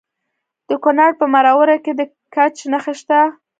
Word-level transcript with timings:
د 0.69 0.71
کونړ 0.83 1.09
په 1.19 1.25
مروره 1.33 1.77
کې 1.83 1.91
د 1.99 2.01
ګچ 2.33 2.55
نښې 2.71 2.93
شته. 2.99 3.19